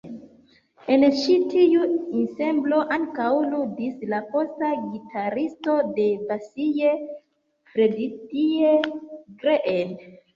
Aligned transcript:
En 0.93 1.03
ĉi 1.17 1.33
tiu 1.49 1.81
ensemblo 2.19 2.79
ankaŭ 2.95 3.27
ludis 3.49 3.99
la 4.13 4.21
posta 4.31 4.71
gitaristo 4.95 5.75
de 5.99 6.07
Basie, 6.31 6.95
Freddie 7.75 8.73
Green. 9.45 9.95